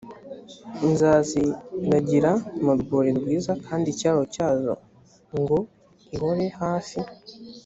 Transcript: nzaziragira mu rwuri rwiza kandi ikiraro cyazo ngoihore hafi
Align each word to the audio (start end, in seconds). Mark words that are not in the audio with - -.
nzaziragira 0.89 2.31
mu 2.63 2.73
rwuri 2.79 3.09
rwiza 3.19 3.51
kandi 3.65 3.85
ikiraro 3.89 4.23
cyazo 4.35 4.73
ngoihore 5.37 6.45
hafi 6.61 6.99